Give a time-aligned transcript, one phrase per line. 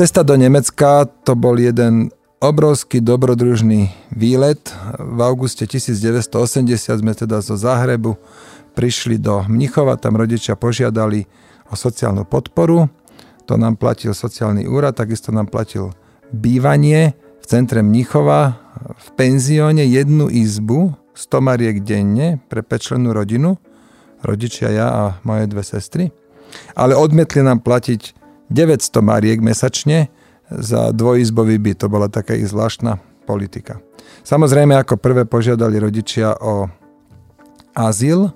[0.00, 2.08] Cesta do Nemecka to bol jeden
[2.40, 4.72] obrovský dobrodružný výlet.
[4.96, 8.16] V auguste 1980 sme teda zo Záhrebu
[8.72, 11.28] prišli do Mnichova, tam rodičia požiadali
[11.68, 12.88] o sociálnu podporu.
[13.44, 15.92] To nám platil sociálny úrad, takisto nám platil
[16.32, 18.56] bývanie v centre Mnichova
[18.96, 23.60] v penzióne jednu izbu, 100 mariek denne pre pečlenú rodinu,
[24.24, 26.08] rodičia ja a moje dve sestry.
[26.72, 28.19] Ale odmietli nám platiť
[28.50, 30.10] 900 mariek mesačne
[30.50, 31.86] za dvojizbový byt.
[31.86, 33.78] To bola taká ich zvláštna politika.
[34.26, 36.66] Samozrejme, ako prvé požiadali rodičia o
[37.72, 38.34] azyl,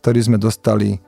[0.00, 1.02] ktorý sme dostali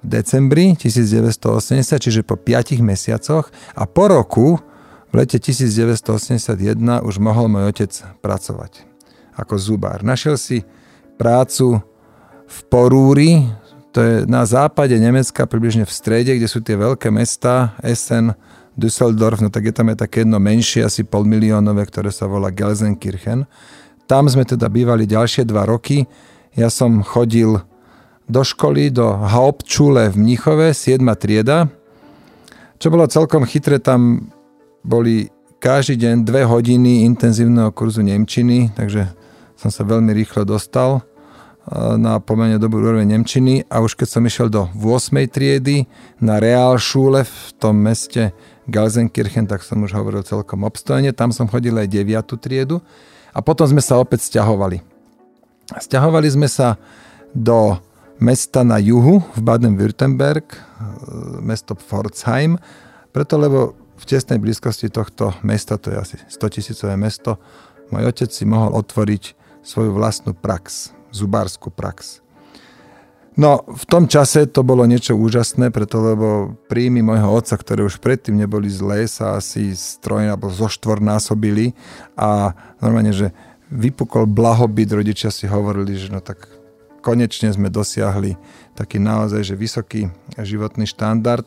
[0.00, 4.56] v decembri 1980, čiže po 5 mesiacoch a po roku
[5.12, 6.56] v lete 1981
[7.04, 7.92] už mohol môj otec
[8.24, 8.88] pracovať
[9.36, 10.00] ako zubár.
[10.00, 10.64] Našiel si
[11.20, 11.84] prácu
[12.48, 13.44] v Porúri,
[13.90, 18.38] to je na západe Nemecka, približne v strede, kde sú tie veľké mesta, Essen,
[18.78, 22.54] Düsseldorf, no tak je tam aj také jedno menšie, asi pol miliónové, ktoré sa volá
[22.54, 23.50] Gelsenkirchen.
[24.06, 26.06] Tam sme teda bývali ďalšie dva roky.
[26.54, 27.58] Ja som chodil
[28.30, 31.02] do školy, do Hauptschule v Mnichove, 7.
[31.18, 31.66] trieda.
[32.78, 34.30] Čo bolo celkom chytré, tam
[34.86, 35.28] boli
[35.60, 39.12] každý deň dve hodiny intenzívneho kurzu Nemčiny, takže
[39.58, 41.04] som sa veľmi rýchlo dostal
[41.96, 45.12] na pomene dobrú úroveň Nemčiny a už keď som išiel do 8.
[45.28, 45.84] triedy
[46.18, 48.32] na Realschule v tom meste
[48.66, 51.12] Gelsenkirchen, tak som už hovoril celkom obstojne.
[51.12, 52.40] Tam som chodil aj 9.
[52.40, 52.80] triedu
[53.30, 54.80] a potom sme sa opäť stiahovali.
[55.70, 56.80] Stiahovali sme sa
[57.30, 57.78] do
[58.18, 60.58] mesta na juhu v Baden-Württemberg, e,
[61.38, 62.58] mesto Pforzheim,
[63.14, 67.38] preto lebo v tesnej blízkosti tohto mesta, to je asi 100 tisícové mesto,
[67.94, 72.22] môj otec si mohol otvoriť svoju vlastnú prax zubárskú prax.
[73.38, 78.02] No, v tom čase to bolo niečo úžasné, preto lebo príjmy môjho otca, ktoré už
[78.02, 81.72] predtým neboli zlé, sa asi stroj alebo zo štvornásobili
[82.18, 82.52] a
[82.82, 83.30] normálne, že
[83.70, 86.50] vypukol blahobyt, rodičia si hovorili, že no tak
[87.00, 88.36] konečne sme dosiahli
[88.76, 91.46] taký naozaj že vysoký životný štandard.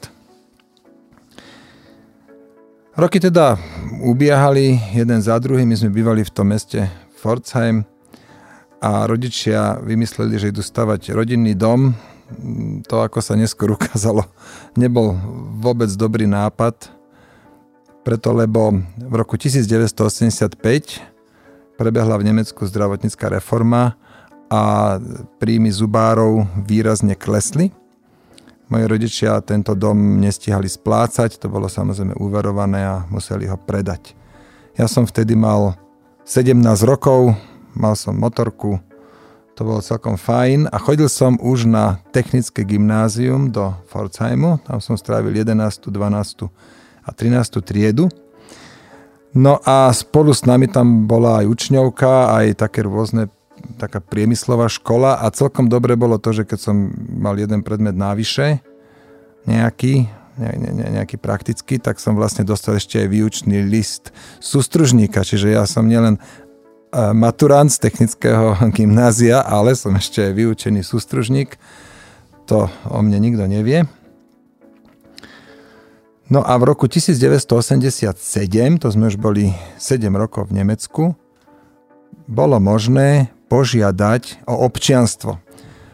[2.97, 3.57] Roky teda
[4.01, 7.85] ubiehali jeden za druhým, my sme bývali v tom meste Pforzheim,
[8.83, 11.95] a rodičia vymysleli, že idú stavať rodinný dom.
[12.91, 14.27] To, ako sa neskôr ukázalo,
[14.75, 15.15] nebol
[15.63, 16.91] vôbec dobrý nápad,
[18.03, 20.59] preto lebo v roku 1985
[21.79, 23.95] prebehla v Nemecku zdravotnícká reforma
[24.51, 24.99] a
[25.39, 27.71] príjmy zubárov výrazne klesli.
[28.67, 34.11] Moji rodičia tento dom nestihali splácať, to bolo samozrejme uverované a museli ho predať.
[34.75, 35.77] Ja som vtedy mal
[36.25, 37.37] 17 rokov,
[37.73, 38.79] mal som motorku,
[39.53, 44.97] to bolo celkom fajn a chodil som už na technické gymnázium do Pforzheimu, tam som
[44.97, 46.49] strávil 11., 12.
[47.05, 47.61] a 13.
[47.61, 48.09] triedu.
[49.33, 53.29] No a spolu s nami tam bola aj učňovka, aj také rôzne
[53.77, 56.75] taká priemyslová škola a celkom dobre bolo to, že keď som
[57.17, 58.61] mal jeden predmet návyše,
[59.47, 60.07] nejaký,
[60.39, 65.63] ne, ne, nejaký praktický, tak som vlastne dostal ešte aj výučný list sústružníka, čiže ja
[65.67, 66.19] som nielen
[67.13, 71.57] maturant z technického gymnázia, ale som ešte vyučený sústružník.
[72.47, 73.89] To o mne nikto nevie.
[76.31, 78.15] No a v roku 1987,
[78.81, 81.03] to sme už boli 7 rokov v Nemecku,
[82.25, 85.37] bolo možné požiadať o občianstvo.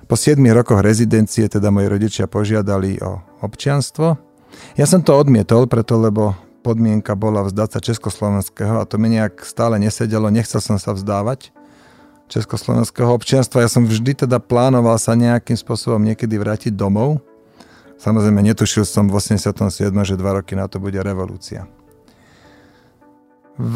[0.07, 4.15] Po 7 rokoch rezidencie teda moji rodičia požiadali o občianstvo.
[4.79, 9.41] Ja som to odmietol, preto lebo podmienka bola vzdať sa československého a to mi nejak
[9.47, 11.55] stále nesedelo, nechcel som sa vzdávať
[12.29, 13.65] československého občianstva.
[13.65, 17.25] Ja som vždy teda plánoval sa nejakým spôsobom niekedy vrátiť domov.
[17.99, 21.67] Samozrejme, netušil som v 87, že dva roky na to bude revolúcia.
[23.59, 23.75] V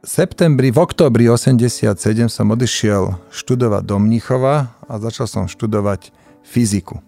[0.00, 1.92] septembri, v oktobri 87
[2.32, 7.04] som odišiel študovať do Mníchova a začal som študovať fyziku.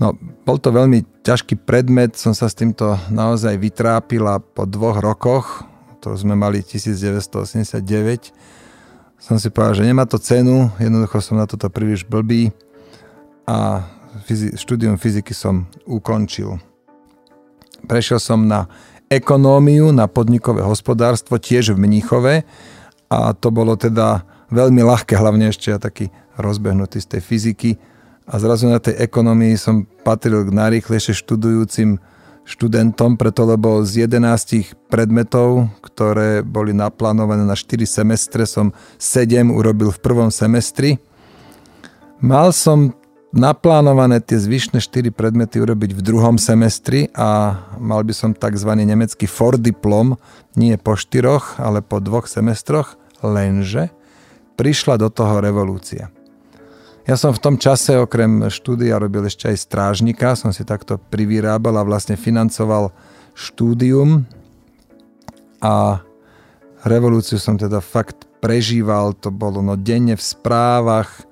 [0.00, 0.16] No,
[0.48, 5.68] bol to veľmi ťažký predmet, som sa s týmto naozaj vytrápil a po dvoch rokoch,
[6.00, 8.32] to sme mali 1989,
[9.20, 12.48] som si povedal, že nemá to cenu, jednoducho som na toto príliš blbý
[13.44, 13.84] a
[14.56, 16.56] štúdium fyziky som ukončil.
[17.84, 18.72] Prešiel som na
[19.12, 22.48] ekonómiu, na podnikové hospodárstvo, tiež v Mníchove
[23.12, 26.08] a to bolo teda veľmi ľahké, hlavne ešte ja taký
[26.40, 27.70] rozbehnutý z tej fyziky
[28.30, 31.98] a zrazu na tej ekonomii som patril k najrýchlejšie študujúcim
[32.46, 38.70] študentom, preto lebo z 11 predmetov, ktoré boli naplánované na 4 semestre, som
[39.02, 41.02] 7 urobil v prvom semestri.
[42.22, 42.94] Mal som
[43.34, 48.70] naplánované tie zvyšné 4 predmety urobiť v druhom semestri a mal by som tzv.
[48.78, 50.18] nemecký for diplom,
[50.54, 53.90] nie po štyroch, ale po dvoch semestroch, lenže
[54.54, 56.10] prišla do toho revolúcia.
[57.08, 61.80] Ja som v tom čase okrem štúdia robil ešte aj strážnika, som si takto privyrábal
[61.80, 62.92] a vlastne financoval
[63.32, 64.28] štúdium
[65.64, 66.04] a
[66.84, 71.28] revolúciu som teda fakt prežíval, to bolo no denne v správach,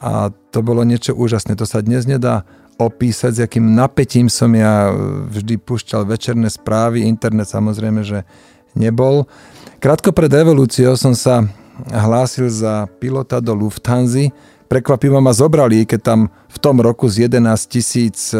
[0.00, 1.52] a to bolo niečo úžasné.
[1.60, 2.48] To sa dnes nedá
[2.80, 4.88] opísať, s akým napätím som ja
[5.28, 7.04] vždy púšťal večerné správy.
[7.04, 8.24] Internet samozrejme, že
[8.72, 9.28] nebol.
[9.76, 11.44] Krátko pred revolúciou som sa
[11.84, 14.32] hlásil za pilota do Lufthansa.
[14.70, 18.38] Prekvapivo ma zobrali, keď tam v tom roku z 11 tisíc e,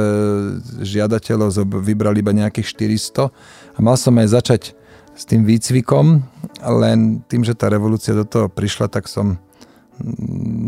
[0.78, 3.34] žiadateľov vybrali iba nejakých 400.
[3.74, 4.62] A mal som aj začať
[5.10, 6.22] s tým výcvikom,
[6.62, 9.42] len tým, že tá revolúcia do toho prišla, tak som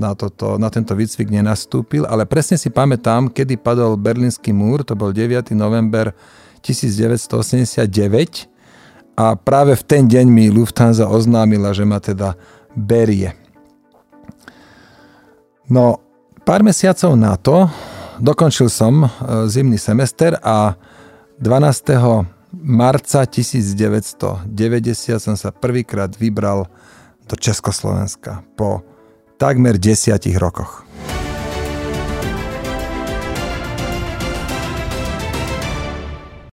[0.03, 4.99] na, toto, na tento výcvik nenastúpil, ale presne si pamätám, kedy padol Berlínsky múr, to
[4.99, 5.55] bol 9.
[5.55, 6.13] november
[6.61, 8.51] 1989
[9.17, 12.37] a práve v ten deň mi Lufthansa oznámila, že ma teda
[12.77, 13.42] berie.
[15.73, 16.05] No,
[16.45, 17.65] pár mesiacov na to
[18.21, 19.09] dokončil som e,
[19.49, 20.77] zimný semester a
[21.41, 21.97] 12.
[22.61, 24.53] marca 1990
[25.17, 26.69] som sa prvýkrát vybral
[27.25, 28.85] do Československa po
[29.41, 30.85] takmer desiatich rokoch.